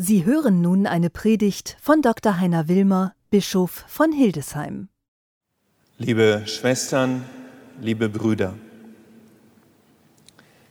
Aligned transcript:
Sie 0.00 0.24
hören 0.24 0.60
nun 0.60 0.86
eine 0.86 1.10
Predigt 1.10 1.76
von 1.80 2.02
Dr. 2.02 2.38
Heiner 2.38 2.68
Wilmer, 2.68 3.16
Bischof 3.30 3.84
von 3.88 4.12
Hildesheim. 4.12 4.90
Liebe 5.96 6.44
Schwestern, 6.46 7.24
liebe 7.80 8.08
Brüder, 8.08 8.54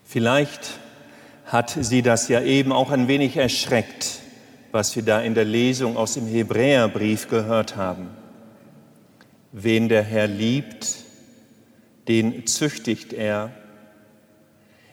vielleicht 0.05 0.79
hat 1.45 1.75
Sie 1.77 2.01
das 2.01 2.29
ja 2.29 2.41
eben 2.41 2.71
auch 2.71 2.89
ein 2.89 3.09
wenig 3.09 3.35
erschreckt, 3.35 4.21
was 4.71 4.95
wir 4.95 5.04
da 5.04 5.20
in 5.20 5.34
der 5.34 5.44
Lesung 5.44 5.98
aus 5.98 6.14
dem 6.14 6.25
Hebräerbrief 6.25 7.28
gehört 7.28 7.75
haben. 7.75 8.07
Wen 9.52 9.89
der 9.89 10.04
Herr 10.04 10.28
liebt, 10.28 11.04
den 12.07 12.48
züchtigt 12.48 13.12
er. 13.12 13.52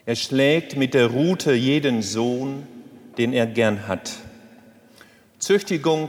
Er 0.06 0.16
schlägt 0.16 0.76
mit 0.76 0.92
der 0.92 1.06
Rute 1.06 1.52
jeden 1.52 2.02
Sohn, 2.02 2.66
den 3.16 3.32
er 3.32 3.46
gern 3.46 3.86
hat. 3.86 4.23
Züchtigung 5.44 6.08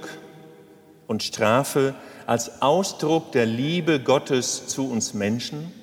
und 1.08 1.22
Strafe 1.22 1.94
als 2.26 2.62
Ausdruck 2.62 3.34
der 3.34 3.46
Liebe 3.46 4.00
Gottes 4.00 4.68
zu 4.68 4.90
uns 4.90 5.14
Menschen? 5.14 5.74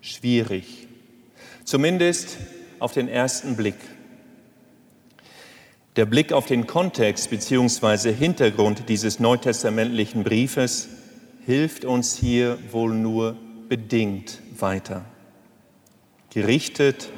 Schwierig, 0.00 0.86
zumindest 1.64 2.36
auf 2.78 2.92
den 2.92 3.08
ersten 3.08 3.56
Blick. 3.56 3.74
Der 5.96 6.06
Blick 6.06 6.32
auf 6.32 6.46
den 6.46 6.68
Kontext 6.68 7.28
bzw. 7.28 8.12
Hintergrund 8.12 8.88
dieses 8.88 9.18
neutestamentlichen 9.18 10.22
Briefes 10.22 10.90
hilft 11.44 11.84
uns 11.84 12.16
hier 12.16 12.56
wohl 12.70 12.94
nur 12.94 13.36
bedingt 13.68 14.38
weiter. 14.56 15.04
Gerichtet 16.30 17.08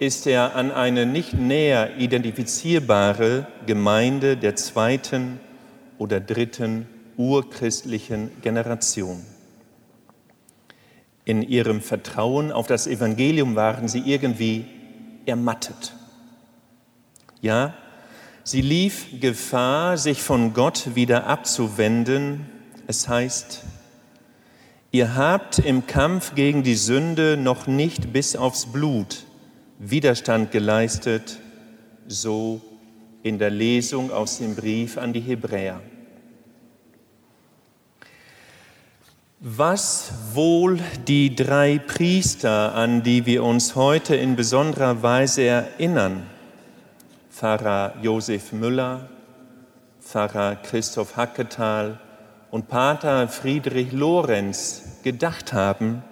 ist 0.00 0.26
er 0.26 0.56
an 0.56 0.72
eine 0.72 1.04
nicht 1.04 1.34
näher 1.34 1.98
identifizierbare 1.98 3.46
Gemeinde 3.66 4.38
der 4.38 4.56
zweiten 4.56 5.38
oder 5.98 6.20
dritten 6.20 6.88
urchristlichen 7.18 8.30
Generation. 8.40 9.22
In 11.26 11.42
ihrem 11.42 11.82
Vertrauen 11.82 12.50
auf 12.50 12.66
das 12.66 12.86
Evangelium 12.86 13.56
waren 13.56 13.88
sie 13.88 13.98
irgendwie 13.98 14.64
ermattet. 15.26 15.92
Ja, 17.42 17.74
sie 18.42 18.62
lief 18.62 19.20
Gefahr, 19.20 19.98
sich 19.98 20.22
von 20.22 20.54
Gott 20.54 20.94
wieder 20.94 21.26
abzuwenden. 21.26 22.46
Es 22.86 23.06
heißt, 23.06 23.64
ihr 24.92 25.14
habt 25.14 25.58
im 25.58 25.86
Kampf 25.86 26.34
gegen 26.34 26.62
die 26.62 26.74
Sünde 26.74 27.36
noch 27.36 27.66
nicht 27.66 28.14
bis 28.14 28.34
aufs 28.34 28.64
Blut 28.64 29.26
Widerstand 29.82 30.50
geleistet, 30.50 31.38
so 32.06 32.60
in 33.22 33.38
der 33.38 33.48
Lesung 33.48 34.12
aus 34.12 34.36
dem 34.36 34.54
Brief 34.54 34.98
an 34.98 35.14
die 35.14 35.20
Hebräer. 35.20 35.80
Was 39.40 40.12
wohl 40.34 40.78
die 41.08 41.34
drei 41.34 41.78
Priester, 41.78 42.74
an 42.74 43.02
die 43.02 43.24
wir 43.24 43.42
uns 43.42 43.74
heute 43.74 44.16
in 44.16 44.36
besonderer 44.36 45.02
Weise 45.02 45.44
erinnern, 45.44 46.26
Pfarrer 47.30 47.94
Josef 48.02 48.52
Müller, 48.52 49.08
Pfarrer 50.02 50.56
Christoph 50.56 51.16
Hacketal 51.16 51.98
und 52.50 52.68
Pater 52.68 53.28
Friedrich 53.28 53.92
Lorenz 53.92 54.98
gedacht 55.02 55.54
haben 55.54 56.02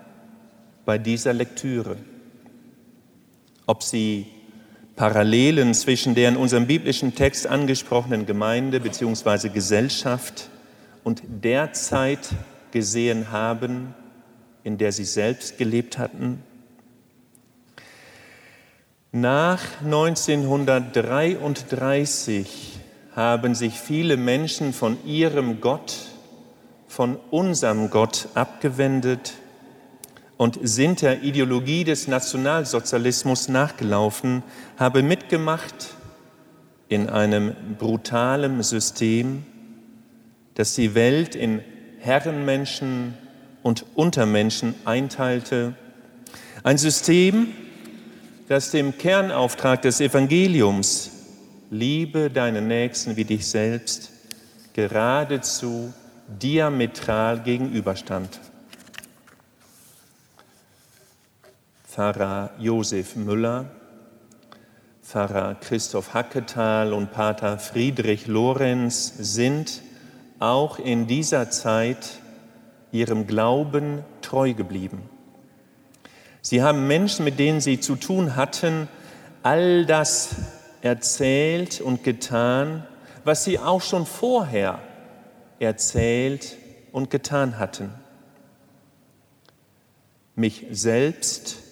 bei 0.86 0.96
dieser 0.96 1.34
Lektüre 1.34 1.98
ob 3.68 3.84
sie 3.84 4.26
Parallelen 4.96 5.72
zwischen 5.74 6.16
der 6.16 6.30
in 6.30 6.36
unserem 6.36 6.66
biblischen 6.66 7.14
Text 7.14 7.46
angesprochenen 7.46 8.26
Gemeinde 8.26 8.80
bzw. 8.80 9.50
Gesellschaft 9.50 10.48
und 11.04 11.22
der 11.44 11.72
Zeit 11.74 12.30
gesehen 12.72 13.30
haben, 13.30 13.94
in 14.64 14.78
der 14.78 14.90
sie 14.90 15.04
selbst 15.04 15.58
gelebt 15.58 15.98
hatten. 15.98 16.42
Nach 19.12 19.60
1933 19.84 22.80
haben 23.14 23.54
sich 23.54 23.78
viele 23.78 24.16
Menschen 24.16 24.72
von 24.72 24.96
ihrem 25.04 25.60
Gott, 25.60 25.94
von 26.88 27.16
unserem 27.30 27.90
Gott 27.90 28.28
abgewendet 28.34 29.34
und 30.38 30.58
sind 30.62 31.02
der 31.02 31.22
Ideologie 31.22 31.84
des 31.84 32.08
Nationalsozialismus 32.08 33.48
nachgelaufen, 33.48 34.44
habe 34.78 35.02
mitgemacht 35.02 35.88
in 36.88 37.10
einem 37.10 37.54
brutalen 37.76 38.62
System, 38.62 39.44
das 40.54 40.74
die 40.74 40.94
Welt 40.94 41.34
in 41.34 41.60
Herrenmenschen 41.98 43.14
und 43.62 43.84
Untermenschen 43.96 44.74
einteilte. 44.84 45.74
Ein 46.62 46.78
System, 46.78 47.48
das 48.48 48.70
dem 48.70 48.96
Kernauftrag 48.96 49.82
des 49.82 50.00
Evangeliums, 50.00 51.10
liebe 51.70 52.30
deinen 52.30 52.68
Nächsten 52.68 53.16
wie 53.16 53.24
dich 53.24 53.44
selbst, 53.46 54.10
geradezu 54.72 55.92
diametral 56.40 57.40
gegenüberstand. 57.40 58.38
Pfarrer 61.98 62.50
Josef 62.60 63.16
Müller, 63.16 63.64
Pfarrer 65.02 65.56
Christoph 65.56 66.14
Hacketal 66.14 66.92
und 66.92 67.10
Pater 67.10 67.58
Friedrich 67.58 68.28
Lorenz 68.28 69.12
sind 69.18 69.82
auch 70.38 70.78
in 70.78 71.08
dieser 71.08 71.50
Zeit 71.50 72.20
ihrem 72.92 73.26
Glauben 73.26 74.04
treu 74.22 74.54
geblieben. 74.54 75.10
Sie 76.40 76.62
haben 76.62 76.86
Menschen, 76.86 77.24
mit 77.24 77.40
denen 77.40 77.60
sie 77.60 77.80
zu 77.80 77.96
tun 77.96 78.36
hatten, 78.36 78.86
all 79.42 79.84
das 79.84 80.36
erzählt 80.82 81.80
und 81.80 82.04
getan, 82.04 82.86
was 83.24 83.42
sie 83.42 83.58
auch 83.58 83.82
schon 83.82 84.06
vorher 84.06 84.78
erzählt 85.58 86.58
und 86.92 87.10
getan 87.10 87.58
hatten. 87.58 87.92
Mich 90.36 90.64
selbst 90.70 91.64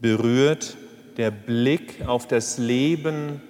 berührt 0.00 0.76
der 1.16 1.30
Blick 1.30 2.06
auf 2.06 2.28
das 2.28 2.58
Leben 2.58 3.40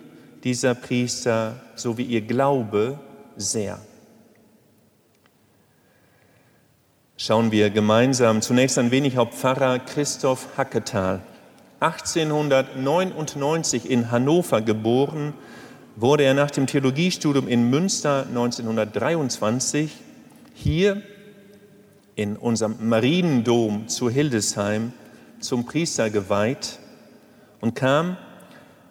dieser 0.44 0.75
Priester 0.75 1.60
sowie 1.75 2.04
ihr 2.04 2.20
Glaube 2.22 2.98
sehr. 3.36 3.78
Schauen 7.16 7.50
wir 7.50 7.70
gemeinsam 7.70 8.42
zunächst 8.42 8.78
ein 8.78 8.91
wenig 8.91 9.19
auf 9.19 9.34
Pfarrer 9.34 9.78
Christoph 9.81 10.56
Hacketal. 10.56 11.20
1899 11.81 13.91
in 13.91 14.10
Hannover 14.10 14.62
geboren, 14.62 15.34
wurde 15.97 16.25
er 16.25 16.34
nach 16.34 16.50
dem 16.50 16.66
Theologiestudium 16.66 17.48
in 17.48 17.70
Münster 17.70 18.26
1923 18.28 19.92
hier 20.54 21.03
in 22.15 22.36
unserem 22.36 22.88
Mariendom 22.88 23.88
zu 23.88 24.09
Hildesheim 24.09 24.92
zum 25.41 25.65
Priester 25.66 26.10
geweiht 26.10 26.78
und 27.60 27.75
kam 27.75 28.16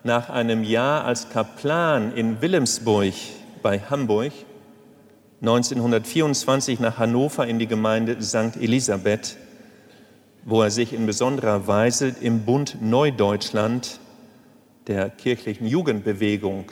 nach 0.03 0.29
einem 0.29 0.63
Jahr 0.63 1.05
als 1.05 1.29
Kaplan 1.29 2.15
in 2.15 2.41
Wilhelmsburg 2.41 3.13
bei 3.61 3.79
Hamburg 3.79 4.31
1924 5.41 6.79
nach 6.79 6.97
Hannover 6.97 7.45
in 7.45 7.59
die 7.59 7.67
Gemeinde 7.67 8.21
St. 8.21 8.57
Elisabeth, 8.59 9.37
wo 10.45 10.63
er 10.63 10.71
sich 10.71 10.93
in 10.93 11.05
besonderer 11.05 11.67
Weise 11.67 12.15
im 12.21 12.43
Bund 12.43 12.77
Neudeutschland 12.81 13.99
der 14.87 15.09
kirchlichen 15.09 15.67
Jugendbewegung 15.67 16.71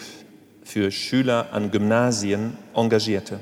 für 0.64 0.90
Schüler 0.90 1.50
an 1.52 1.70
Gymnasien 1.70 2.58
engagierte. 2.73 3.40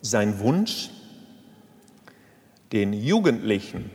Sein 0.00 0.40
Wunsch, 0.40 0.90
den 2.72 2.92
Jugendlichen 2.92 3.90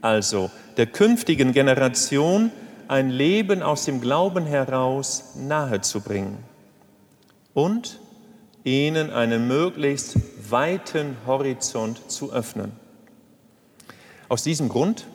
also 0.00 0.50
der 0.76 0.86
künftigen 0.86 1.52
Generation 1.52 2.50
ein 2.88 3.10
Leben 3.10 3.62
aus 3.62 3.84
dem 3.84 4.00
Glauben 4.00 4.46
heraus 4.46 5.34
nahezubringen 5.36 6.38
und 7.54 8.00
ihnen 8.64 9.10
einen 9.10 9.46
möglichst 9.46 10.16
weiten 10.50 11.16
Horizont 11.26 12.10
zu 12.10 12.32
öffnen. 12.32 12.72
Aus 14.28 14.42
diesem 14.42 14.68
Grund 14.68 15.06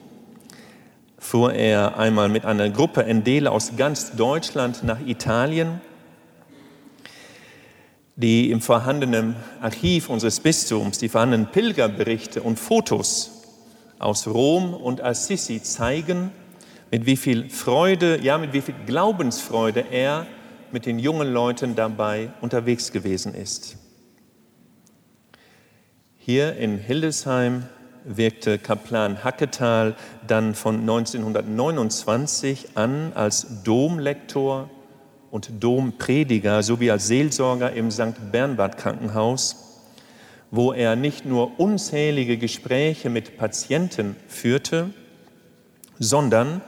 fuhr 1.17 1.53
er 1.53 1.97
einmal 1.97 2.29
mit 2.29 2.45
einer 2.45 2.69
Gruppe 2.69 3.03
Endele 3.03 3.51
aus 3.51 3.73
ganz 3.77 4.15
Deutschland 4.15 4.83
nach 4.83 4.99
Italien, 5.05 5.81
die 8.15 8.51
im 8.51 8.61
vorhandenen 8.61 9.35
Archiv 9.61 10.09
unseres 10.09 10.39
Bistums, 10.39 10.97
die 10.97 11.09
vorhandenen 11.09 11.47
Pilgerberichte 11.47 12.41
und 12.41 12.57
Fotos 12.59 13.34
aus 14.05 14.27
Rom 14.27 14.73
und 14.73 15.03
Assisi 15.03 15.61
zeigen, 15.61 16.31
mit 16.91 17.05
wie 17.05 17.17
viel 17.17 17.49
Freude, 17.49 18.21
ja 18.21 18.37
mit 18.37 18.53
wie 18.53 18.61
viel 18.61 18.75
Glaubensfreude 18.85 19.83
er 19.91 20.27
mit 20.71 20.85
den 20.85 20.99
jungen 20.99 21.33
Leuten 21.33 21.75
dabei 21.75 22.29
unterwegs 22.41 22.91
gewesen 22.91 23.33
ist. 23.33 23.77
Hier 26.17 26.55
in 26.55 26.77
Hildesheim 26.77 27.63
wirkte 28.03 28.59
Kaplan 28.59 29.23
Hacketal 29.23 29.95
dann 30.27 30.53
von 30.53 30.79
1929 30.81 32.69
an 32.75 33.11
als 33.15 33.63
Domlektor 33.63 34.69
und 35.31 35.63
Domprediger 35.63 36.61
sowie 36.61 36.91
als 36.91 37.07
Seelsorger 37.07 37.73
im 37.73 37.89
St. 37.89 38.31
Bernward 38.31 38.77
Krankenhaus, 38.77 39.74
wo 40.51 40.73
er 40.73 40.95
nicht 40.95 41.25
nur 41.25 41.59
unzählige 41.59 42.37
Gespräche 42.37 43.09
mit 43.09 43.37
Patienten 43.37 44.15
führte, 44.27 44.91
sondern, 45.99 46.61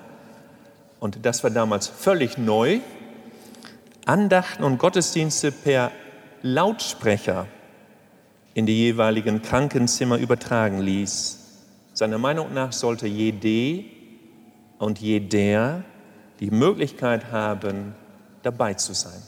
und 0.99 1.25
das 1.25 1.43
war 1.43 1.51
damals 1.51 1.87
völlig 1.87 2.37
neu, 2.37 2.79
Andachten 4.05 4.63
und 4.63 4.77
Gottesdienste 4.77 5.51
per 5.51 5.91
Lautsprecher 6.41 7.47
in 8.53 8.65
die 8.65 8.77
jeweiligen 8.77 9.41
Krankenzimmer 9.41 10.17
übertragen 10.17 10.79
ließ. 10.79 11.39
Seiner 11.93 12.17
Meinung 12.17 12.53
nach 12.53 12.71
sollte 12.73 13.05
jede 13.05 13.83
und 14.79 14.99
jeder 14.99 15.83
die 16.39 16.51
Möglichkeit 16.51 17.31
haben, 17.31 17.95
dabei 18.43 18.75
zu 18.75 18.93
sein. 18.93 19.21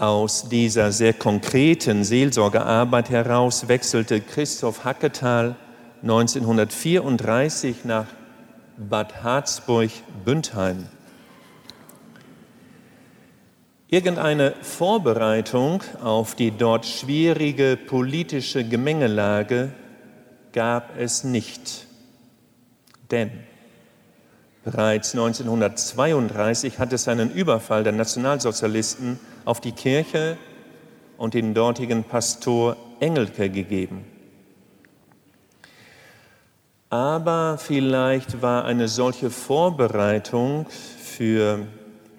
Aus 0.00 0.48
dieser 0.48 0.92
sehr 0.92 1.12
konkreten 1.12 2.04
Seelsorgearbeit 2.04 3.10
heraus 3.10 3.68
wechselte 3.68 4.22
Christoph 4.22 4.82
Hacketal 4.82 5.56
1934 6.00 7.84
nach 7.84 8.06
Bad 8.78 9.22
Harzburg-Bündheim. 9.22 10.86
Irgendeine 13.88 14.54
Vorbereitung 14.62 15.82
auf 16.02 16.34
die 16.34 16.50
dort 16.50 16.86
schwierige 16.86 17.76
politische 17.76 18.64
Gemengelage 18.64 19.70
gab 20.52 20.98
es 20.98 21.24
nicht. 21.24 21.86
Denn 23.10 23.32
bereits 24.64 25.12
1932 25.14 26.78
hat 26.78 26.92
es 26.92 27.08
einen 27.08 27.30
Überfall 27.30 27.84
der 27.84 27.92
Nationalsozialisten 27.92 29.18
auf 29.44 29.60
die 29.60 29.72
Kirche 29.72 30.36
und 31.16 31.34
den 31.34 31.54
dortigen 31.54 32.04
Pastor 32.04 32.76
Engelke 33.00 33.50
gegeben. 33.50 34.04
Aber 36.90 37.56
vielleicht 37.58 38.42
war 38.42 38.64
eine 38.64 38.88
solche 38.88 39.30
Vorbereitung 39.30 40.66
für 40.68 41.66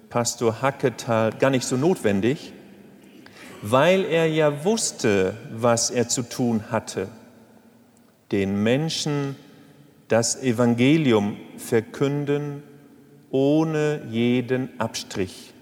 Pastor 0.09 0.61
Hacketal 0.61 1.31
gar 1.31 1.49
nicht 1.49 1.65
so 1.65 1.75
notwendig, 1.75 2.53
weil 3.61 4.05
er 4.05 4.27
ja 4.27 4.63
wusste, 4.63 5.35
was 5.51 5.89
er 5.89 6.07
zu 6.07 6.23
tun 6.23 6.71
hatte. 6.71 7.07
Den 8.31 8.63
Menschen 8.63 9.35
das 10.11 10.41
Evangelium 10.43 11.37
verkünden 11.57 12.63
ohne 13.29 14.01
jeden 14.09 14.77
Abstrich. 14.77 15.53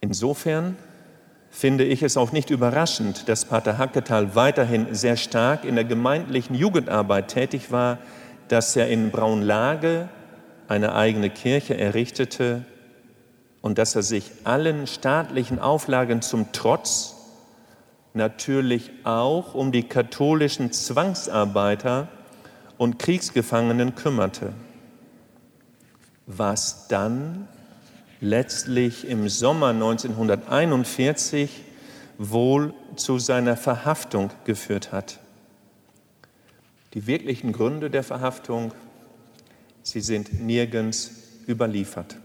Insofern 0.00 0.76
finde 1.50 1.82
ich 1.82 2.04
es 2.04 2.16
auch 2.16 2.30
nicht 2.30 2.50
überraschend, 2.50 3.28
dass 3.28 3.44
Pater 3.44 3.78
Hacketal 3.78 4.36
weiterhin 4.36 4.94
sehr 4.94 5.16
stark 5.16 5.64
in 5.64 5.74
der 5.74 5.84
gemeindlichen 5.84 6.54
Jugendarbeit 6.54 7.28
tätig 7.28 7.72
war, 7.72 7.98
dass 8.46 8.76
er 8.76 8.88
in 8.88 9.10
Braunlage 9.10 10.08
eine 10.68 10.94
eigene 10.94 11.30
Kirche 11.30 11.76
errichtete 11.76 12.64
und 13.60 13.76
dass 13.76 13.96
er 13.96 14.04
sich 14.04 14.30
allen 14.44 14.86
staatlichen 14.86 15.58
Auflagen 15.58 16.22
zum 16.22 16.52
Trotz 16.52 17.17
natürlich 18.18 18.90
auch 19.04 19.54
um 19.54 19.72
die 19.72 19.84
katholischen 19.84 20.72
Zwangsarbeiter 20.72 22.08
und 22.76 22.98
Kriegsgefangenen 22.98 23.94
kümmerte, 23.94 24.52
was 26.26 26.88
dann 26.88 27.48
letztlich 28.20 29.08
im 29.08 29.30
Sommer 29.30 29.68
1941 29.68 31.64
wohl 32.18 32.74
zu 32.96 33.18
seiner 33.18 33.56
Verhaftung 33.56 34.30
geführt 34.44 34.92
hat. 34.92 35.20
Die 36.92 37.06
wirklichen 37.06 37.52
Gründe 37.52 37.88
der 37.88 38.02
Verhaftung 38.02 38.72
Sie 39.88 40.02
sind 40.02 40.42
nirgends 40.42 41.12
überliefert. 41.48 42.16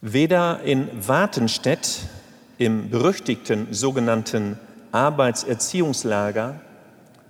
Weder 0.00 0.60
in 0.64 0.88
Wartenstedt 1.06 2.00
im 2.60 2.90
berüchtigten 2.90 3.72
sogenannten 3.72 4.58
Arbeitserziehungslager, 4.92 6.60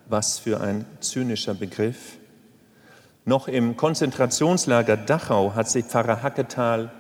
was 0.09 0.41
für 0.41 0.61
ein 0.61 0.85
zynischer 0.99 1.55
Begriff, 1.55 2.19
noch 3.25 3.47
im 3.47 3.77
Konzentrationslager 3.77 4.97
Dachau 4.97 5.55
hat 5.55 5.71
sich 5.71 5.85
Pfarrer 5.85 6.25
Hacketal 6.25 6.91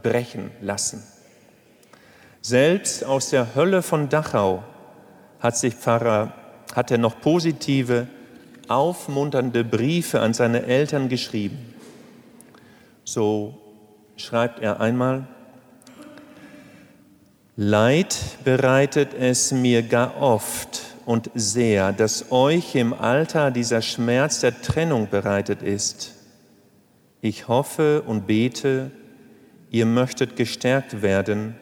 brechen 0.00 0.52
lassen. 0.60 1.02
Selbst 2.40 3.04
aus 3.04 3.30
der 3.30 3.56
Hölle 3.56 3.82
von 3.82 4.08
Dachau 4.08 4.62
hat 5.40 5.56
sich 5.56 5.74
Pfarrer, 5.74 6.34
hat 6.76 6.92
er 6.92 6.98
noch 6.98 7.20
positive 7.20 8.06
aufmunternde 8.68 9.64
Briefe 9.64 10.20
an 10.20 10.34
seine 10.34 10.66
Eltern 10.66 11.08
geschrieben. 11.08 11.74
So 13.02 13.58
schreibt 14.16 14.60
er 14.60 14.78
einmal, 14.78 15.26
Leid 17.56 18.16
bereitet 18.44 19.14
es 19.14 19.52
mir 19.52 19.82
gar 19.82 20.20
oft 20.20 20.80
und 21.04 21.30
sehr, 21.34 21.92
dass 21.92 22.32
euch 22.32 22.74
im 22.74 22.94
Alter 22.94 23.50
dieser 23.50 23.82
Schmerz 23.82 24.40
der 24.40 24.62
Trennung 24.62 25.08
bereitet 25.10 25.62
ist. 25.62 26.14
Ich 27.20 27.48
hoffe 27.48 28.02
und 28.02 28.26
bete, 28.26 28.90
ihr 29.70 29.86
möchtet 29.86 30.36
gestärkt 30.36 31.02
werden, 31.02 31.56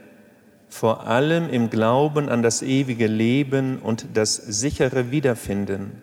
vor 0.69 1.07
allem 1.07 1.51
im 1.51 1.71
Glauben 1.71 2.29
an 2.29 2.43
das 2.43 2.63
ewige 2.63 3.07
Leben 3.07 3.79
und 3.81 4.07
das 4.15 4.37
sichere 4.37 5.11
Wiederfinden 5.11 6.03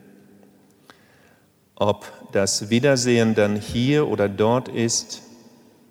ob 1.80 2.12
das 2.32 2.72
Wiedersehen 2.72 3.36
dann 3.36 3.56
hier 3.56 4.08
oder 4.08 4.28
dort 4.28 4.68
ist, 4.68 5.22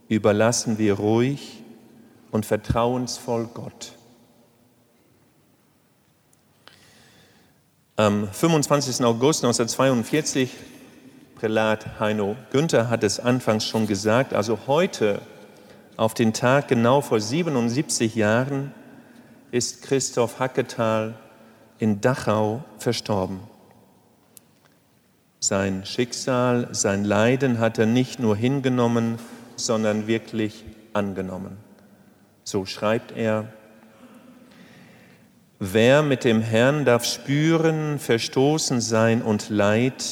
überlassen 0.09 0.79
wir 0.79 0.95
ruhig 0.95 1.63
und 2.37 2.45
vertrauensvoll 2.45 3.49
Gott. 3.55 3.93
Am 7.97 8.29
25. 8.31 9.03
August 9.07 9.43
1942, 9.43 10.55
Prälat 11.35 11.99
Heino 11.99 12.37
Günther 12.51 12.91
hat 12.91 13.03
es 13.05 13.19
anfangs 13.19 13.65
schon 13.65 13.87
gesagt, 13.87 14.35
also 14.35 14.59
heute, 14.67 15.23
auf 15.97 16.13
den 16.13 16.35
Tag 16.35 16.69
genau 16.69 17.01
vor 17.01 17.21
77 17.21 18.15
Jahren, 18.15 18.75
ist 19.51 19.81
Christoph 19.81 20.39
Hacketal 20.39 21.15
in 21.79 22.03
Dachau 22.03 22.63
verstorben. 22.77 23.41
Sein 25.41 25.87
Schicksal, 25.87 26.69
sein 26.73 27.03
Leiden 27.03 27.61
hat 27.61 27.79
er 27.79 27.87
nicht 27.87 28.19
nur 28.19 28.37
hingenommen, 28.37 29.19
sondern 29.57 30.07
wirklich 30.07 30.67
angenommen. 30.93 31.66
So 32.49 32.65
schreibt 32.65 33.11
er, 33.11 33.49
Wer 35.59 36.03
mit 36.03 36.23
dem 36.23 36.43
Herrn 36.43 36.85
darf 36.85 37.05
spüren, 37.05 37.99
verstoßen 37.99 38.81
sein 38.81 39.23
und 39.23 39.49
Leid, 39.49 40.05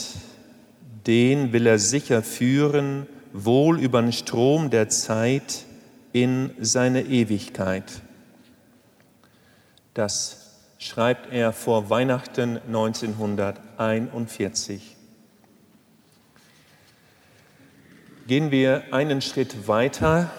den 1.07 1.53
will 1.53 1.69
er 1.69 1.79
sicher 1.79 2.23
führen, 2.23 3.07
wohl 3.33 3.79
über 3.79 4.03
den 4.03 4.13
Strom 4.13 4.71
der 4.71 4.89
Zeit 4.89 5.65
in 6.13 6.51
seine 6.59 7.03
Ewigkeit. 7.03 7.85
Das 9.93 10.57
schreibt 10.79 11.33
er 11.33 11.53
vor 11.53 11.89
Weihnachten 11.89 12.59
1941. 12.67 14.97
Gehen 18.27 18.51
wir 18.51 18.93
einen 18.93 19.21
Schritt 19.21 19.69
weiter 19.69 20.33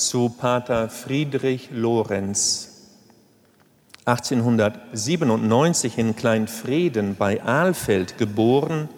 zu 0.00 0.30
Pater 0.30 0.88
Friedrich 0.88 1.68
Lorenz. 1.72 2.68
1897 4.06 5.98
in 5.98 6.16
Kleinfrieden 6.16 7.16
bei 7.16 7.42
Ahlfeld 7.42 8.16
geboren 8.16 8.88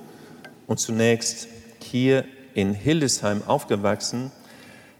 und 0.68 0.78
zunächst 0.78 1.48
hier 1.82 2.24
in 2.54 2.72
Hildesheim 2.72 3.42
aufgewachsen, 3.46 4.30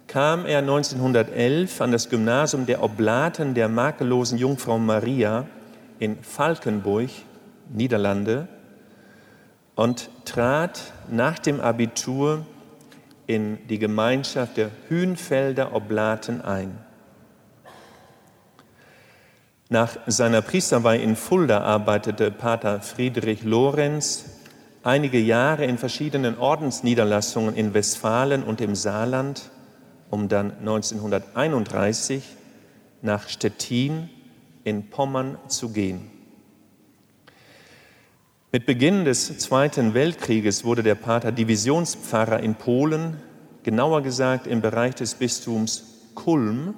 kam 0.08 0.44
er 0.44 0.58
1911 0.58 1.80
an 1.80 1.92
das 1.92 2.08
Gymnasium 2.10 2.66
der 2.66 2.82
Oblaten 2.82 3.54
der 3.54 3.68
makellosen 3.68 4.38
Jungfrau 4.38 4.78
Maria 4.78 5.46
in 6.00 6.20
Falkenburg, 6.20 7.10
Niederlande, 7.72 8.48
und 9.76 10.10
trat 10.24 10.80
nach 11.08 11.38
dem 11.38 11.60
Abitur 11.60 12.44
in 13.26 13.66
die 13.68 13.78
Gemeinschaft 13.78 14.56
der 14.56 14.70
Hühnfelder 14.88 15.74
Oblaten 15.74 16.40
ein. 16.40 16.78
Nach 19.68 19.96
seiner 20.06 20.42
Priesterweihe 20.42 21.00
in 21.00 21.16
Fulda 21.16 21.62
arbeitete 21.62 22.30
Pater 22.30 22.82
Friedrich 22.82 23.42
Lorenz 23.42 24.26
einige 24.82 25.18
Jahre 25.18 25.64
in 25.64 25.78
verschiedenen 25.78 26.36
Ordensniederlassungen 26.36 27.54
in 27.54 27.72
Westfalen 27.72 28.42
und 28.42 28.60
im 28.60 28.74
Saarland, 28.74 29.50
um 30.10 30.28
dann 30.28 30.58
1931 30.58 32.22
nach 33.00 33.28
Stettin 33.28 34.10
in 34.64 34.90
Pommern 34.90 35.38
zu 35.48 35.70
gehen. 35.70 36.10
Mit 38.54 38.66
Beginn 38.66 39.06
des 39.06 39.38
Zweiten 39.38 39.94
Weltkrieges 39.94 40.62
wurde 40.62 40.82
der 40.82 40.94
Pater 40.94 41.32
Divisionspfarrer 41.32 42.40
in 42.40 42.54
Polen, 42.54 43.16
genauer 43.62 44.02
gesagt 44.02 44.46
im 44.46 44.60
Bereich 44.60 44.94
des 44.94 45.14
Bistums 45.14 46.10
Kulm, 46.14 46.74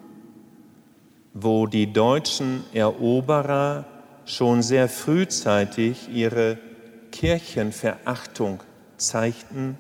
wo 1.33 1.67
die 1.67 1.93
deutschen 1.93 2.63
Eroberer 2.73 3.87
schon 4.25 4.63
sehr 4.63 4.89
frühzeitig 4.89 6.09
ihre 6.15 6.59
Kirchenverachtung 7.11 8.63
zeigten, 8.97 9.77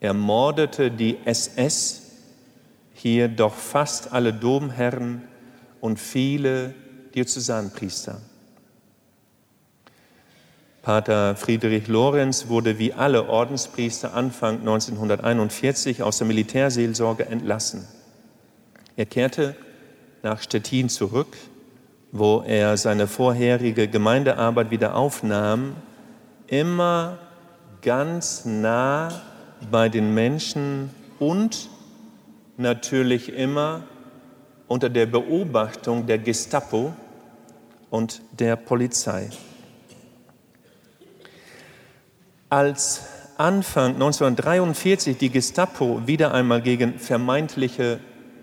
ermordete 0.00 0.90
die 0.90 1.18
SS 1.26 2.12
hier 2.94 3.28
doch 3.28 3.54
fast 3.54 4.14
alle 4.14 4.32
Domherren 4.32 5.20
und 5.82 6.00
viele 6.00 6.74
Diözesanpriester. 7.14 8.22
Pater 10.82 11.36
Friedrich 11.36 11.86
Lorenz 11.86 12.48
wurde 12.48 12.76
wie 12.80 12.92
alle 12.92 13.28
Ordenspriester 13.28 14.14
Anfang 14.14 14.58
1941 14.58 16.02
aus 16.02 16.18
der 16.18 16.26
Militärseelsorge 16.26 17.26
entlassen. 17.26 17.86
Er 18.96 19.06
kehrte 19.06 19.54
nach 20.24 20.42
Stettin 20.42 20.88
zurück, 20.88 21.36
wo 22.10 22.42
er 22.44 22.76
seine 22.76 23.06
vorherige 23.06 23.86
Gemeindearbeit 23.86 24.72
wieder 24.72 24.96
aufnahm 24.96 25.76
immer 26.48 27.18
ganz 27.80 28.44
nah 28.44 29.22
bei 29.70 29.88
den 29.88 30.12
Menschen 30.12 30.90
und 31.20 31.68
natürlich 32.56 33.32
immer 33.32 33.84
unter 34.66 34.90
der 34.90 35.06
Beobachtung 35.06 36.06
der 36.06 36.18
Gestapo 36.18 36.92
und 37.88 38.20
der 38.32 38.56
Polizei. 38.56 39.30
Als 42.52 43.00
Anfang 43.38 43.94
1943 43.94 45.16
die 45.16 45.30
Gestapo 45.30 46.06
wieder 46.06 46.34
einmal 46.34 46.60
gegen 46.60 46.98
vermeintliche 46.98 47.98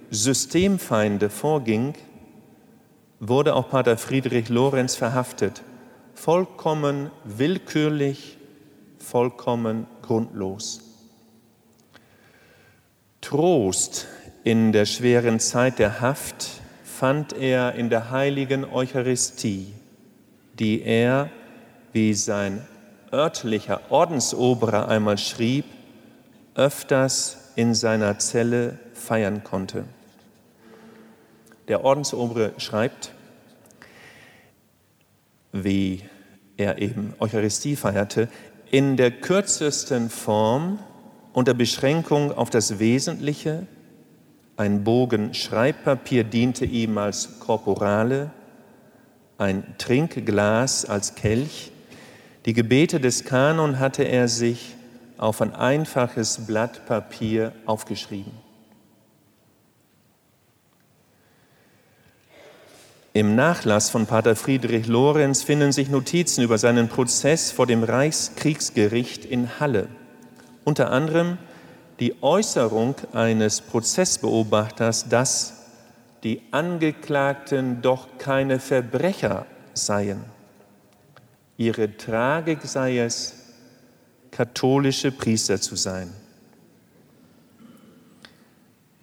Systemfeinde 0.09 1.29
vorging, 1.29 1.93
wurde 3.19 3.53
auch 3.53 3.69
Pater 3.69 3.97
Friedrich 3.97 4.49
Lorenz 4.49 4.95
verhaftet 4.95 5.61
vollkommen 6.15 7.11
willkürlich, 7.23 8.39
vollkommen 8.97 9.85
grundlos. 10.01 10.81
Trost 13.21 14.07
in 14.43 14.71
der 14.71 14.87
schweren 14.87 15.39
Zeit 15.39 15.77
der 15.77 16.01
Haft 16.01 16.49
fand 16.83 17.33
er 17.33 17.75
in 17.75 17.91
der 17.91 18.09
heiligen 18.09 18.65
Eucharistie, 18.65 19.67
die 20.57 20.81
er, 20.81 21.29
wie 21.93 22.15
sein 22.15 22.67
örtlicher 23.11 23.81
Ordensoberer 23.89 24.87
einmal 24.87 25.17
schrieb, 25.17 25.65
öfters 26.55 27.51
in 27.55 27.73
seiner 27.73 28.19
Zelle 28.19 28.79
feiern 28.93 29.43
konnte. 29.43 29.85
Der 31.67 31.83
Ordensobere 31.83 32.53
schreibt, 32.57 33.11
wie 35.51 36.03
er 36.57 36.79
eben 36.79 37.13
Eucharistie 37.19 37.75
feierte, 37.75 38.27
in 38.71 38.97
der 38.97 39.11
kürzesten 39.11 40.09
Form 40.09 40.79
unter 41.33 41.53
Beschränkung 41.53 42.31
auf 42.31 42.49
das 42.49 42.79
Wesentliche. 42.79 43.65
Ein 44.57 44.83
Bogen 44.83 45.33
Schreibpapier 45.33 46.23
diente 46.23 46.65
ihm 46.65 46.97
als 46.97 47.39
Korporale, 47.39 48.31
ein 49.37 49.63
Trinkglas 49.77 50.85
als 50.85 51.15
Kelch. 51.15 51.71
Die 52.49 52.53
Gebete 52.53 52.99
des 52.99 53.25
Kanon 53.25 53.77
hatte 53.77 54.01
er 54.01 54.27
sich 54.27 54.73
auf 55.19 55.39
ein 55.39 55.53
einfaches 55.53 56.47
Blatt 56.47 56.83
Papier 56.87 57.51
aufgeschrieben. 57.67 58.31
Im 63.13 63.35
Nachlass 63.35 63.91
von 63.91 64.07
Pater 64.07 64.35
Friedrich 64.35 64.87
Lorenz 64.87 65.43
finden 65.43 65.71
sich 65.71 65.89
Notizen 65.89 66.43
über 66.43 66.57
seinen 66.57 66.89
Prozess 66.89 67.51
vor 67.51 67.67
dem 67.67 67.83
Reichskriegsgericht 67.83 69.25
in 69.25 69.59
Halle. 69.59 69.87
Unter 70.63 70.89
anderem 70.89 71.37
die 71.99 72.15
Äußerung 72.23 72.95
eines 73.13 73.61
Prozessbeobachters, 73.61 75.07
dass 75.07 75.53
die 76.23 76.41
Angeklagten 76.49 77.83
doch 77.83 78.07
keine 78.17 78.59
Verbrecher 78.59 79.45
seien. 79.75 80.38
Ihre 81.59 81.97
Tragik 81.97 82.61
sei 82.63 82.99
es, 82.99 83.33
katholische 84.31 85.11
Priester 85.11 85.59
zu 85.59 85.75
sein. 85.75 86.09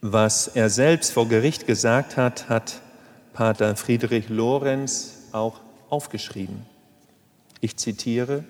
Was 0.01 0.49
er 0.49 0.71
selbst 0.71 1.13
vor 1.13 1.29
Gericht 1.29 1.67
gesagt 1.67 2.17
hat, 2.17 2.49
hat 2.49 2.81
Pater 3.35 3.77
Friedrich 3.77 4.31
Lorenz 4.31 5.29
auch 5.33 5.61
aufgeschrieben. 5.91 6.65
Ich 7.61 7.77
zitiere, 7.77 8.45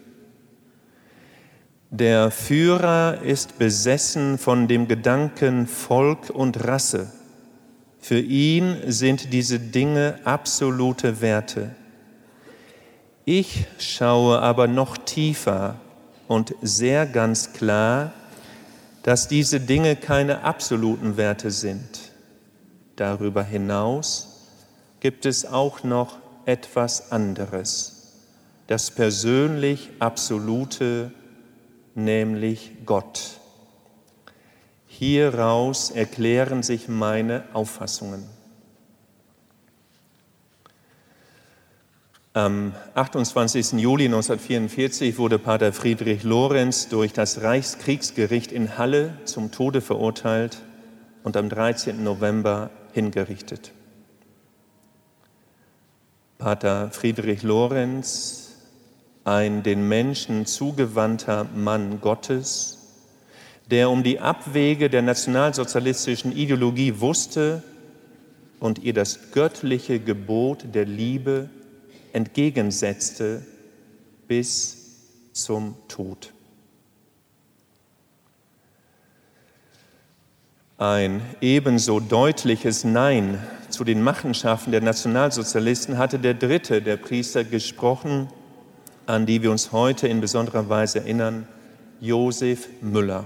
der 1.90 2.30
Führer 2.30 3.22
ist 3.22 3.58
besessen 3.58 4.38
von 4.38 4.68
dem 4.68 4.86
Gedanken 4.86 5.66
Volk 5.66 6.30
und 6.30 6.62
Rasse. 6.62 7.10
Für 7.98 8.20
ihn 8.20 8.76
sind 8.86 9.32
diese 9.32 9.58
Dinge 9.58 10.20
absolute 10.22 11.20
Werte. 11.20 11.74
Ich 13.28 13.66
schaue 13.80 14.38
aber 14.38 14.68
noch 14.68 14.96
tiefer 14.96 15.74
und 16.28 16.54
sehr 16.62 17.06
ganz 17.06 17.52
klar, 17.54 18.12
dass 19.02 19.26
diese 19.26 19.58
Dinge 19.58 19.96
keine 19.96 20.44
absoluten 20.44 21.16
Werte 21.16 21.50
sind. 21.50 22.12
Darüber 22.94 23.42
hinaus 23.42 24.44
gibt 25.00 25.26
es 25.26 25.44
auch 25.44 25.82
noch 25.82 26.18
etwas 26.44 27.10
anderes, 27.10 28.12
das 28.68 28.92
persönlich 28.92 29.90
Absolute, 29.98 31.10
nämlich 31.96 32.74
Gott. 32.86 33.40
Hieraus 34.86 35.90
erklären 35.90 36.62
sich 36.62 36.86
meine 36.86 37.42
Auffassungen. 37.54 38.35
Am 42.36 42.74
28. 42.94 43.80
Juli 43.80 44.04
1944 44.04 45.16
wurde 45.16 45.38
Pater 45.38 45.72
Friedrich 45.72 46.22
Lorenz 46.22 46.86
durch 46.90 47.14
das 47.14 47.40
Reichskriegsgericht 47.40 48.52
in 48.52 48.76
Halle 48.76 49.14
zum 49.24 49.52
Tode 49.52 49.80
verurteilt 49.80 50.58
und 51.24 51.38
am 51.38 51.48
13. 51.48 52.04
November 52.04 52.68
hingerichtet. 52.92 53.72
Pater 56.36 56.90
Friedrich 56.90 57.42
Lorenz, 57.42 58.50
ein 59.24 59.62
den 59.62 59.88
Menschen 59.88 60.44
zugewandter 60.44 61.46
Mann 61.54 62.02
Gottes, 62.02 63.00
der 63.70 63.88
um 63.88 64.02
die 64.02 64.20
Abwege 64.20 64.90
der 64.90 65.00
nationalsozialistischen 65.00 66.36
Ideologie 66.36 67.00
wusste 67.00 67.62
und 68.60 68.80
ihr 68.80 68.92
das 68.92 69.32
göttliche 69.32 70.00
Gebot 70.00 70.66
der 70.74 70.84
Liebe 70.84 71.48
entgegensetzte 72.16 73.42
bis 74.26 75.32
zum 75.34 75.76
Tod. 75.86 76.32
Ein 80.78 81.20
ebenso 81.42 82.00
deutliches 82.00 82.84
Nein 82.84 83.38
zu 83.68 83.84
den 83.84 84.02
Machenschaften 84.02 84.72
der 84.72 84.80
Nationalsozialisten 84.80 85.98
hatte 85.98 86.18
der 86.18 86.32
dritte 86.32 86.80
der 86.80 86.96
Priester 86.96 87.44
gesprochen, 87.44 88.28
an 89.04 89.26
die 89.26 89.42
wir 89.42 89.50
uns 89.50 89.72
heute 89.72 90.08
in 90.08 90.22
besonderer 90.22 90.70
Weise 90.70 91.00
erinnern, 91.00 91.46
Josef 92.00 92.68
Müller. 92.80 93.24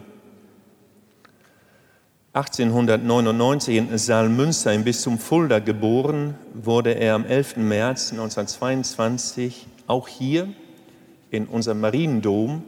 1899 2.32 3.76
in 3.76 3.98
Saalmünster 3.98 4.72
im 4.72 4.84
Bistum 4.84 5.18
Fulda 5.18 5.58
geboren, 5.58 6.36
wurde 6.54 6.92
er 6.92 7.16
am 7.16 7.24
11. 7.24 7.56
März 7.56 8.12
1922 8.12 9.66
auch 9.88 10.06
hier 10.06 10.46
in 11.32 11.46
unserem 11.46 11.80
Mariendom 11.80 12.62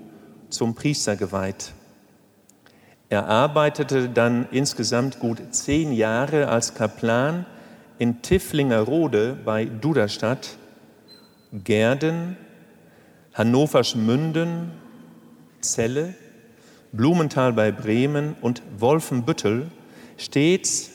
zum 0.49 0.75
Priester 0.75 1.15
geweiht. 1.15 1.75
Er 3.09 3.29
arbeitete 3.29 4.09
dann 4.09 4.49
insgesamt 4.51 5.21
gut 5.21 5.41
zehn 5.53 5.93
Jahre 5.93 6.49
als 6.49 6.75
Kaplan 6.75 7.47
in 7.99 8.21
Tifflingerode 8.21 9.39
bei 9.45 9.67
Duderstadt, 9.67 10.57
Gerden, 11.53 12.37
Hannovers 13.33 13.95
Münden, 13.95 14.73
Celle, 15.61 16.15
Blumenthal 16.93 17.53
bei 17.55 17.73
Bremen 17.73 18.37
und 18.41 18.63
Wolfenbüttel, 18.79 19.71
stets 20.19 20.91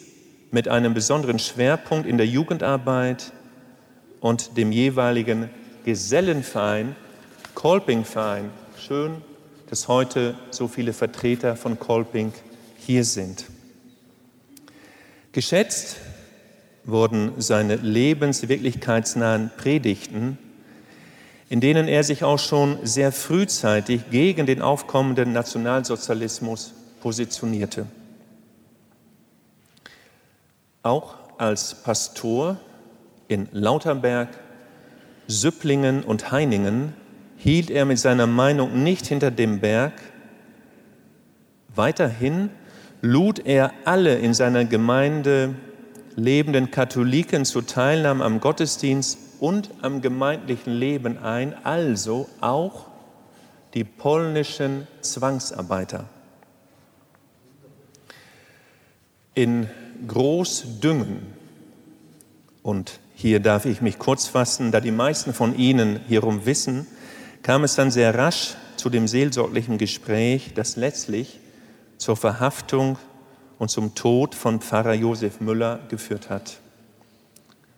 mit 0.52 0.68
einem 0.68 0.94
besonderen 0.94 1.40
Schwerpunkt 1.40 2.08
in 2.08 2.18
der 2.18 2.28
Jugendarbeit 2.28 3.34
und 4.20 4.58
dem 4.58 4.72
jeweiligen 4.72 5.50
Gesellenverein, 5.86 6.96
Kolpingverein. 7.56 8.52
Schön, 8.78 9.22
dass 9.70 9.88
heute 9.88 10.36
so 10.52 10.68
viele 10.68 10.94
Vertreter 10.94 11.56
von 11.56 11.80
Kolping 11.80 12.32
hier 12.78 13.04
sind. 13.04 13.46
Geschätzt 15.32 15.98
wurden 16.84 17.34
seine 17.38 17.76
lebenswirklichkeitsnahen 17.76 19.52
Predigten, 19.58 20.38
in 21.50 21.62
denen 21.62 21.88
er 21.88 22.04
sich 22.04 22.24
auch 22.24 22.40
schon 22.40 22.78
sehr 22.84 23.12
frühzeitig 23.12 24.10
gegen 24.10 24.46
den 24.46 24.62
aufkommenden 24.62 25.32
Nationalsozialismus 25.32 26.74
positionierte. 27.02 27.86
Auch 30.84 31.16
als 31.38 31.76
Pastor 31.84 32.58
in 33.28 33.48
Lauterberg, 33.52 34.30
Süpplingen 35.28 36.04
und 36.04 36.32
Heiningen 36.32 36.94
hielt 37.38 37.70
er 37.70 37.86
mit 37.86 38.00
seiner 38.00 38.28
Meinung 38.28 38.84
nicht 38.84 39.06
hinter 39.06 39.32
dem 39.32 39.60
Berg. 39.60 39.94
Weiterhin 41.76 42.50
lud 43.02 43.46
er 43.46 43.74
alle 43.86 44.18
in 44.18 44.34
seiner 44.34 44.66
Gemeinde 44.66 45.56
lebenden 46.16 46.72
Katholiken 46.72 47.46
zur 47.46 47.66
Teilnahme 47.66 48.26
am 48.26 48.40
Gottesdienst 48.40 49.20
und 49.40 49.70
am 49.82 50.02
gemeindlichen 50.02 50.74
Leben 50.74 51.18
ein, 51.18 51.54
also 51.66 52.28
auch 52.42 52.88
die 53.74 53.84
polnischen 53.84 54.88
Zwangsarbeiter. 55.02 56.06
In 59.34 59.70
Großdüngen, 60.08 61.22
und 62.64 63.00
hier 63.14 63.40
darf 63.40 63.66
ich 63.66 63.82
mich 63.82 64.00
kurz 64.00 64.28
fassen, 64.28 64.72
da 64.72 64.80
die 64.80 64.92
meisten 64.92 65.34
von 65.34 65.58
Ihnen 65.58 66.00
hierum 66.08 66.46
wissen, 66.46 66.88
kam 67.44 67.64
es 67.64 67.76
dann 67.76 67.92
sehr 67.92 68.16
rasch 68.16 68.56
zu 68.78 68.90
dem 68.90 69.08
seelsorglichen 69.08 69.78
Gespräch, 69.78 70.54
das 70.54 70.76
letztlich 70.76 71.40
zur 71.98 72.16
Verhaftung 72.16 72.98
und 73.58 73.70
zum 73.70 73.96
Tod 73.96 74.36
von 74.36 74.62
Pfarrer 74.62 74.94
Josef 74.94 75.40
Müller 75.40 75.80
geführt 75.90 76.30
hat. 76.30 76.58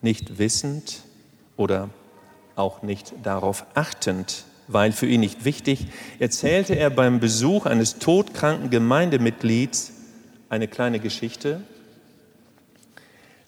Nicht 0.01 0.39
wissend 0.39 1.03
oder 1.59 1.89
auch 2.55 2.81
nicht 2.81 3.13
darauf 3.21 3.65
achtend, 3.73 4.45
weil 4.67 4.91
für 4.91 5.07
ihn 5.07 5.19
nicht 5.19 5.45
wichtig, 5.45 5.87
erzählte 6.19 6.75
er 6.75 6.89
beim 6.89 7.19
Besuch 7.19 7.65
eines 7.65 7.99
todkranken 7.99 8.69
Gemeindemitglieds 8.69 9.91
eine 10.47 10.67
kleine 10.67 10.99
Geschichte, 10.99 11.61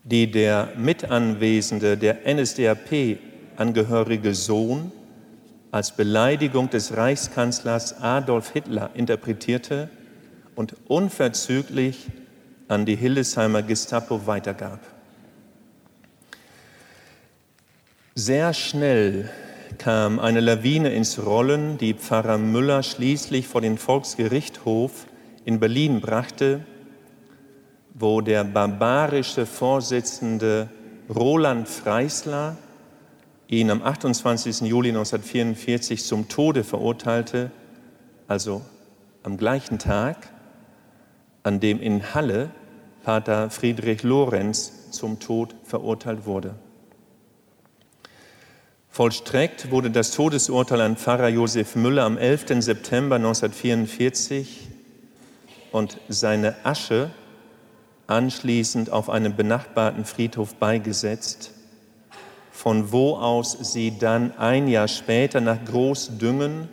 die 0.04 0.30
der 0.30 0.74
mitanwesende, 0.78 1.98
der 1.98 2.20
NSDAP 2.26 3.18
angehörige 3.56 4.36
Sohn 4.36 4.92
als 5.72 5.96
Beleidigung 5.96 6.70
des 6.70 6.98
Reichskanzlers 6.98 8.02
Adolf 8.02 8.52
Hitler 8.52 8.90
interpretierte 8.94 9.90
und 10.56 10.76
unverzüglich 10.88 12.08
an 12.68 12.86
die 12.86 12.96
Hildesheimer 12.96 13.62
Gestapo 13.62 14.28
weitergab. 14.28 14.80
Sehr 18.16 18.54
schnell 18.54 19.30
kam 19.78 20.20
eine 20.20 20.42
Lawine 20.42 20.92
ins 20.92 21.26
Rollen, 21.26 21.78
die 21.78 21.94
Pfarrer 21.94 22.38
Müller 22.38 22.84
schließlich 22.84 23.48
vor 23.48 23.62
den 23.62 23.78
Volksgerichtshof 23.78 25.06
in 25.46 25.62
Berlin 25.62 26.02
brachte, 26.02 26.66
wo 27.94 28.20
der 28.20 28.44
barbarische 28.44 29.46
Vorsitzende 29.46 30.68
Roland 31.08 31.70
Freisler 31.70 32.58
ihn 33.48 33.72
am 33.72 33.82
28. 33.82 34.60
Juli 34.60 34.90
1944 34.90 36.04
zum 36.04 36.28
Tode 36.28 36.66
verurteilte, 36.66 37.50
also 38.28 38.62
am 39.24 39.38
gleichen 39.38 39.80
Tag, 39.80 40.18
an 41.44 41.62
dem 41.62 41.80
in 41.82 42.14
Halle 42.14 42.50
Pater 43.04 43.50
Friedrich 43.50 44.04
Lorenz 44.04 44.92
zum 44.92 45.22
Tod 45.22 45.56
verurteilt 45.64 46.26
wurde. 46.26 46.56
Vollstreckt 48.92 49.72
wurde 49.72 49.90
das 49.90 50.12
Todesurteil 50.12 50.82
an 50.82 50.98
Pfarrer 50.98 51.30
Josef 51.30 51.76
Müller 51.76 52.04
am 52.04 52.18
11. 52.18 52.62
September 52.64 53.16
1944 53.16 54.68
und 55.72 55.98
seine 56.10 56.56
Asche 56.66 57.10
anschließend 58.08 58.92
auf 58.92 59.10
einem 59.10 59.36
benachbarten 59.36 60.06
Friedhof 60.06 60.56
beigesetzt 60.56 61.52
von 62.62 62.92
wo 62.92 63.16
aus 63.16 63.58
sie 63.74 63.98
dann 63.98 64.38
ein 64.38 64.68
Jahr 64.68 64.88
später 64.88 65.42
nach 65.42 65.66
Großdüngen 65.66 66.70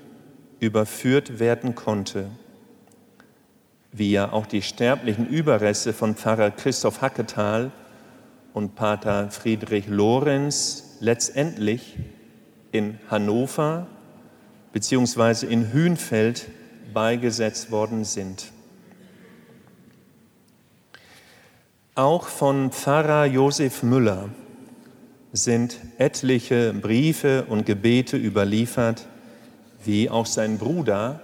überführt 0.61 1.39
werden 1.39 1.75
konnte, 1.75 2.27
wie 3.93 4.11
ja 4.11 4.31
auch 4.31 4.45
die 4.45 4.61
sterblichen 4.61 5.27
Überreste 5.27 5.95
von 5.95 6.15
Pfarrer 6.15 6.51
Christoph 6.51 7.01
Hacketal 7.01 7.71
und 8.53 8.75
Pater 8.75 9.31
Friedrich 9.31 9.87
Lorenz 9.87 10.88
letztendlich 11.01 11.97
in 12.73 12.99
Hannover 13.11 13.87
bzw. 14.73 15.47
in 15.47 15.73
Hünfeld 15.73 16.49
beigesetzt 16.93 17.71
worden 17.71 18.05
sind. 18.05 18.53
Auch 21.95 22.29
von 22.29 22.71
Pfarrer 22.71 23.27
Josef 23.27 23.83
Müller 23.83 24.29
sind 25.33 25.79
etliche 25.99 26.73
Briefe 26.73 27.45
und 27.49 27.67
Gebete 27.67 28.17
überliefert, 28.17 29.07
wie 29.85 30.09
auch 30.09 30.27
sein 30.27 30.59
Bruder 30.59 31.21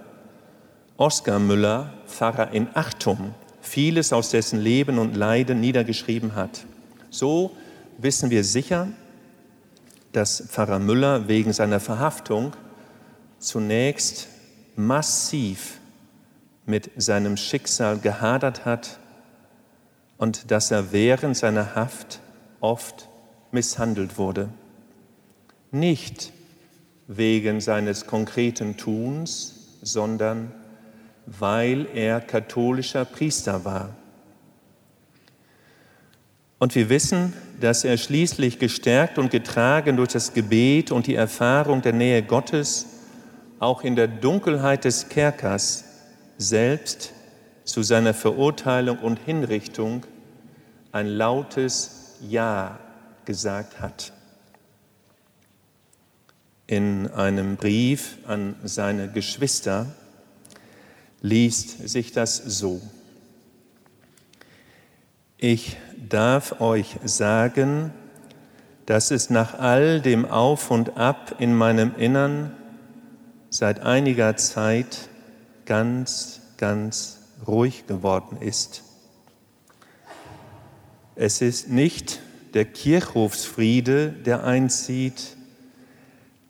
Oskar 0.97 1.39
Müller, 1.39 1.93
Pfarrer 2.07 2.51
in 2.51 2.67
Achtum, 2.73 3.33
vieles 3.61 4.13
aus 4.13 4.29
dessen 4.29 4.61
Leben 4.61 4.97
und 4.97 5.15
Leiden 5.15 5.59
niedergeschrieben 5.59 6.35
hat. 6.35 6.65
So 7.09 7.51
wissen 7.97 8.29
wir 8.29 8.45
sicher, 8.45 8.87
dass 10.15 10.43
Pfarrer 10.47 10.79
Müller 10.79 11.27
wegen 11.27 11.51
seiner 11.51 11.81
Verhaftung 11.81 12.55
zunächst 13.37 14.27
massiv 14.77 15.79
mit 16.65 16.89
seinem 16.95 17.35
Schicksal 17.35 17.99
gehadert 17.99 18.63
hat 18.63 18.99
und 20.17 20.51
dass 20.51 20.71
er 20.71 20.93
während 20.93 21.35
seiner 21.35 21.75
Haft 21.75 22.21
oft 22.61 23.09
misshandelt 23.51 24.17
wurde. 24.17 24.49
Nicht 25.71 26.31
wegen 27.07 27.59
seines 27.59 28.07
konkreten 28.07 28.77
Tuns, 28.77 29.77
sondern 29.81 30.53
weil 31.25 31.87
er 31.93 32.21
katholischer 32.21 33.03
Priester 33.03 33.65
war. 33.65 33.89
Und 36.57 36.75
wir 36.75 36.89
wissen, 36.89 37.33
dass 37.59 37.83
er 37.83 37.97
schließlich 37.97 38.59
gestärkt 38.59 39.17
und 39.17 39.29
getragen 39.29 39.97
durch 39.97 40.09
das 40.13 40.33
Gebet 40.33 40.91
und 40.91 41.07
die 41.07 41.15
Erfahrung 41.15 41.81
der 41.81 41.93
Nähe 41.93 42.23
Gottes 42.23 42.85
auch 43.59 43.83
in 43.83 43.95
der 43.95 44.07
Dunkelheit 44.07 44.85
des 44.85 45.09
Kerkers 45.09 45.83
selbst 46.37 47.13
zu 47.63 47.83
seiner 47.83 48.13
Verurteilung 48.13 48.99
und 48.99 49.19
Hinrichtung 49.19 50.05
ein 50.91 51.07
lautes 51.07 52.17
Ja 52.21 52.79
gesagt 53.25 53.81
hat. 53.81 54.13
In 56.67 57.07
einem 57.07 57.57
Brief 57.57 58.17
an 58.27 58.55
seine 58.63 59.11
Geschwister 59.11 59.87
liest 61.21 61.87
sich 61.87 62.11
das 62.11 62.37
so. 62.37 62.81
Ich 65.37 65.75
darf 65.97 66.61
euch 66.61 66.97
sagen, 67.03 67.91
dass 68.85 69.11
es 69.11 69.29
nach 69.29 69.59
all 69.59 69.99
dem 69.99 70.25
Auf 70.25 70.71
und 70.71 70.95
Ab 70.95 71.35
in 71.39 71.53
meinem 71.53 71.93
Innern 71.97 72.55
seit 73.49 73.81
einiger 73.81 74.37
Zeit 74.37 75.09
ganz, 75.65 76.41
ganz 76.57 77.19
ruhig 77.45 77.85
geworden 77.85 78.37
ist. 78.39 78.83
Es 81.15 81.41
ist 81.41 81.69
nicht 81.69 82.21
der 82.53 82.65
Kirchhofsfriede, 82.65 84.09
der 84.09 84.43
einzieht, 84.43 85.35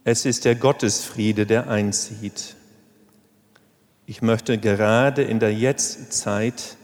Es 0.07 0.23
ist 0.25 0.45
der 0.45 0.53
Gottesfriede, 0.53 1.47
der 1.47 1.67
einzieht. 1.67 2.55
Ich 4.05 4.21
möchte 4.21 4.59
gerade 4.59 5.23
in 5.23 5.39
der 5.39 5.51
Jetztzeit, 5.51 6.77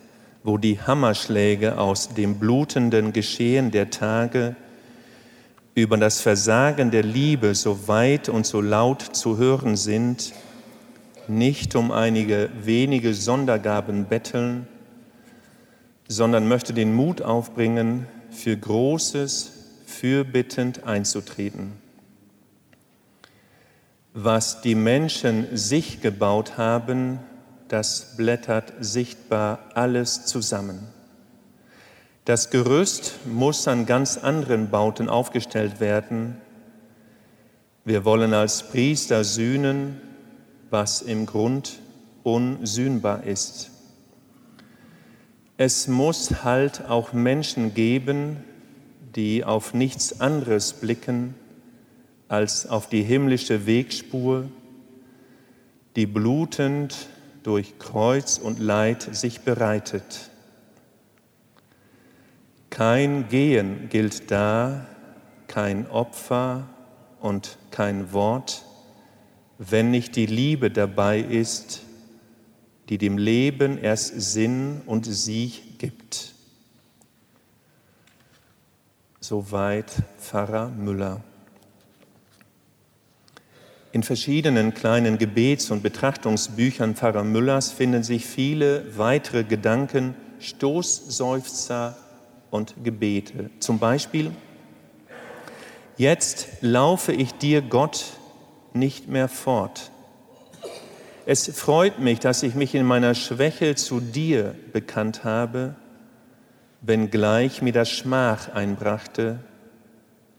wo 0.44 0.58
die 0.58 0.80
Hammerschläge 0.80 1.78
aus 1.78 2.10
dem 2.10 2.40
blutenden 2.40 3.14
Geschehen 3.14 3.72
der 3.72 3.90
Tage 3.90 4.56
über 5.76 5.98
das 5.98 6.20
Versagen 6.20 6.92
der 6.92 7.04
Liebe 7.04 7.56
so 7.56 7.88
weit 7.88 8.28
und 8.28 8.46
so 8.46 8.60
laut 8.60 9.02
zu 9.02 9.38
hören 9.38 9.78
sind, 9.78 10.34
nicht 11.28 11.76
um 11.76 11.92
einige 11.92 12.50
wenige 12.64 13.14
Sondergaben 13.14 14.06
betteln, 14.06 14.68
sondern 16.08 16.48
möchte 16.48 16.74
den 16.74 16.94
Mut 16.94 17.22
aufbringen, 17.22 18.08
für 18.32 18.58
Großes 18.58 19.52
fürbittend 19.86 20.86
einzutreten. 20.86 21.74
Was 24.14 24.62
die 24.62 24.76
Menschen 24.76 25.48
sich 25.56 26.02
gebaut 26.02 26.58
haben, 26.58 27.20
das 27.72 28.18
blättert 28.18 28.74
sichtbar 28.82 29.60
alles 29.76 30.26
zusammen. 30.26 30.90
Das 32.26 32.50
Gerüst 32.50 33.14
muss 33.26 33.66
an 33.66 33.86
ganz 33.86 34.18
anderen 34.18 34.70
Bauten 34.70 35.08
aufgestellt 35.08 35.80
werden. 35.80 36.36
Wir 37.86 38.04
wollen 38.04 38.34
als 38.34 38.64
Priester 38.64 39.24
sühnen, 39.24 40.02
was 40.70 41.02
im 41.02 41.26
Grund 41.26 41.80
unsühnbar 42.24 43.24
ist. 43.24 43.72
Es 45.56 45.88
muss 45.88 46.44
halt 46.44 46.90
auch 46.90 47.14
Menschen 47.14 47.74
geben, 47.74 48.44
die 49.16 49.46
auf 49.46 49.74
nichts 49.74 50.20
anderes 50.20 50.74
blicken 50.74 51.36
als 52.28 52.68
auf 52.68 52.90
die 52.90 53.04
himmlische 53.04 53.66
Wegspur, 53.66 54.50
die 55.96 56.06
blutend 56.06 57.08
durch 57.44 57.80
Kreuz 57.80 58.38
und 58.38 58.60
Leid 58.60 59.16
sich 59.16 59.42
bereitet. 59.42 60.30
Kein 62.70 63.28
Gehen 63.30 63.90
gilt 63.90 64.32
da, 64.32 64.88
kein 65.48 65.90
Opfer 65.90 66.70
und 67.20 67.58
kein 67.70 68.14
Wort, 68.14 68.64
wenn 69.58 69.92
nicht 69.92 70.16
die 70.16 70.26
Liebe 70.26 70.72
dabei 70.72 71.20
ist, 71.20 71.82
die 72.90 72.98
dem 72.98 73.18
Leben 73.18 73.78
erst 73.78 74.20
Sinn 74.20 74.82
und 74.86 75.06
Sieg 75.06 75.80
gibt. 75.80 76.34
Soweit 79.20 79.92
Pfarrer 80.20 80.70
Müller. 80.70 81.22
In 83.94 84.04
verschiedenen 84.04 84.74
kleinen 84.74 85.18
Gebets- 85.18 85.70
und 85.70 85.84
Betrachtungsbüchern 85.84 86.96
Pfarrer 86.96 87.26
Müllers 87.26 87.72
finden 87.72 88.04
sich 88.04 88.26
viele 88.26 88.98
weitere 88.98 89.44
Gedanken, 89.44 90.16
Stoßseufzer 90.40 91.98
und 92.52 92.76
Gebete. 92.86 93.50
Zum 93.60 93.80
Beispiel, 93.80 94.32
jetzt 95.98 96.48
laufe 96.62 97.12
ich 97.12 97.34
dir, 97.34 97.62
Gott, 97.62 98.06
nicht 98.74 99.10
mehr 99.10 99.28
fort. 99.28 99.92
Es 101.26 101.52
freut 101.54 102.00
mich, 102.00 102.20
dass 102.20 102.44
ich 102.44 102.56
mich 102.56 102.74
in 102.74 102.86
meiner 102.86 103.14
Schwäche 103.14 103.76
zu 103.76 104.00
dir 104.00 104.56
bekannt 104.72 105.26
habe, 105.26 105.76
wenngleich 106.80 107.62
mir 107.62 107.74
das 107.74 107.90
Schmach 107.90 108.54
einbrachte. 108.54 109.40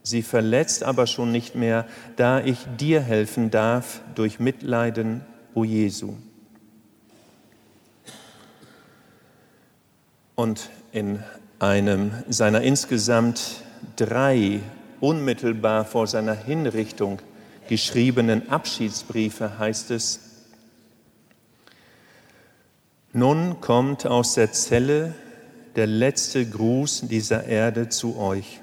Sie 0.02 0.22
verletzt 0.22 0.82
aber 0.82 1.06
schon 1.06 1.30
nicht 1.30 1.54
mehr, 1.54 1.86
da 2.16 2.40
ich 2.40 2.58
dir 2.78 3.00
helfen 3.00 3.50
darf 3.50 4.00
durch 4.14 4.40
Mitleiden, 4.40 5.22
o 5.54 5.64
Jesu. 5.64 6.14
Und 10.34 10.70
in 10.92 11.22
einem 11.58 12.10
seiner 12.28 12.62
insgesamt 12.62 13.62
drei 13.96 14.60
unmittelbar 15.00 15.84
vor 15.84 16.06
seiner 16.06 16.34
Hinrichtung 16.34 17.20
geschriebenen 17.68 18.48
Abschiedsbriefe 18.48 19.58
heißt 19.58 19.90
es, 19.90 20.20
nun 23.12 23.60
kommt 23.60 24.06
aus 24.06 24.34
der 24.34 24.52
Zelle 24.52 25.14
der 25.76 25.86
letzte 25.86 26.48
Gruß 26.48 27.02
dieser 27.02 27.44
Erde 27.44 27.90
zu 27.90 28.16
euch. 28.16 28.61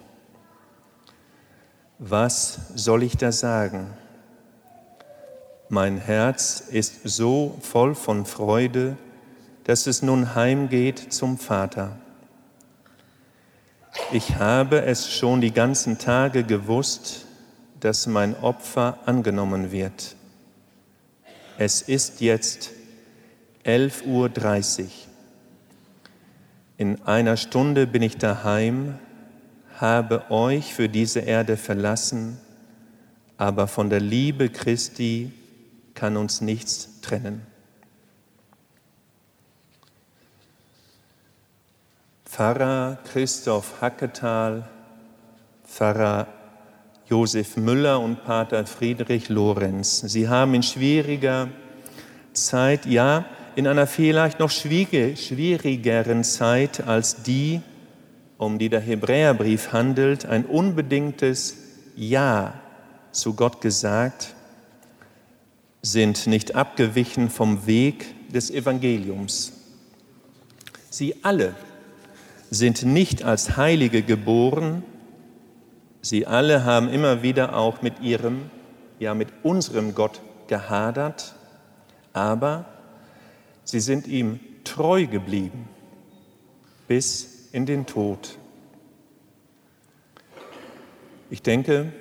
Was 2.01 2.59
soll 2.75 3.03
ich 3.03 3.17
da 3.17 3.33
sagen? 3.33 3.87
Mein 5.67 5.97
Herz 5.97 6.61
ist 6.61 7.01
so 7.03 7.57
voll 7.61 7.93
von 7.93 8.25
Freude, 8.25 8.95
dass 9.65 9.85
es 9.85 10.01
nun 10.01 10.33
heimgeht 10.33 11.11
zum 11.11 11.37
Vater. 11.37 11.97
Ich 14.13 14.37
habe 14.37 14.83
es 14.83 15.11
schon 15.11 15.41
die 15.41 15.51
ganzen 15.51 15.97
Tage 15.97 16.45
gewusst, 16.45 17.25
dass 17.81 18.07
mein 18.07 18.33
Opfer 18.39 18.97
angenommen 19.05 19.73
wird. 19.73 20.15
Es 21.57 21.81
ist 21.81 22.21
jetzt 22.21 22.71
11.30 23.65 24.83
Uhr. 24.83 24.89
In 26.77 27.01
einer 27.03 27.35
Stunde 27.35 27.87
bin 27.87 28.01
ich 28.01 28.17
daheim, 28.17 28.97
habe 29.79 30.29
euch 30.29 30.73
für 30.73 30.89
diese 30.89 31.21
Erde 31.21 31.55
verlassen, 31.55 32.37
aber 33.37 33.67
von 33.67 33.89
der 33.89 34.01
Liebe 34.01 34.49
Christi 34.49 35.31
kann 35.93 36.17
uns 36.17 36.41
nichts 36.41 36.99
trennen. 37.01 37.45
Pfarrer 42.25 42.97
Christoph 43.11 43.81
Hacketal, 43.81 44.67
Pfarrer 45.65 46.27
Josef 47.07 47.57
Müller 47.57 47.99
und 47.99 48.23
Pater 48.23 48.65
Friedrich 48.65 49.29
Lorenz. 49.29 50.01
Sie 50.01 50.27
haben 50.27 50.53
in 50.53 50.63
schwieriger 50.63 51.47
Zeit, 52.33 52.85
ja, 52.85 53.25
in 53.55 53.67
einer 53.67 53.87
vielleicht 53.87 54.39
noch 54.39 54.51
schwierigeren 54.51 56.23
Zeit 56.23 56.85
als 56.85 57.23
die, 57.23 57.61
um 58.39 58.57
die 58.57 58.69
der 58.69 58.79
Hebräerbrief 58.79 59.71
handelt, 59.71 60.25
ein 60.25 60.45
unbedingtes 60.45 61.57
Ja 61.95 62.55
zu 63.11 63.35
Gott 63.35 63.61
gesagt, 63.61 64.33
sind 65.83 66.25
nicht 66.25 66.55
abgewichen 66.55 67.29
vom 67.29 67.67
Weg 67.67 68.31
des 68.31 68.49
Evangeliums. 68.49 69.53
Sie 70.89 71.23
alle 71.23 71.53
sind 72.49 72.81
nicht 72.81 73.23
als 73.23 73.57
Heilige 73.57 74.01
geboren, 74.01 74.83
Sie 76.01 76.25
alle 76.25 76.63
haben 76.63 76.89
immer 76.89 77.23
wieder 77.23 77.55
auch 77.55 77.81
mit 77.81 77.99
ihrem, 78.01 78.49
ja 78.99 79.13
mit 79.13 79.27
unserem 79.43 79.95
Gott 79.95 80.21
gehadert, 80.47 81.35
aber 82.13 82.65
sie 83.63 83.79
sind 83.79 84.07
ihm 84.07 84.39
treu 84.63 85.05
geblieben 85.05 85.67
bis 86.87 87.38
in 87.51 87.65
den 87.65 87.85
Tod. 87.85 88.37
Ich 91.29 91.41
denke, 91.41 91.91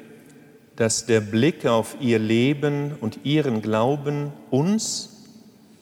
dass 0.77 1.07
der 1.07 1.21
Blick 1.21 1.67
auf 1.67 1.97
ihr 2.01 2.19
Leben 2.19 2.95
und 3.01 3.21
ihren 3.25 3.63
Glauben 3.63 4.33
uns 4.51 5.27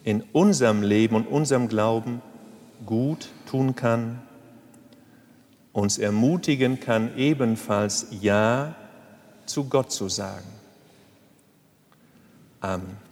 in 0.03 0.23
unserem 0.33 0.81
Leben 0.81 1.15
und 1.15 1.27
unserem 1.27 1.67
Glauben 1.67 2.21
gut 2.85 3.29
tun 3.45 3.75
kann 3.75 4.21
uns 5.77 5.99
ermutigen 5.99 6.79
kann, 6.79 7.15
ebenfalls 7.17 8.07
Ja 8.19 8.75
zu 9.45 9.65
Gott 9.65 9.91
zu 9.91 10.09
sagen. 10.09 10.47
Amen. 12.61 13.06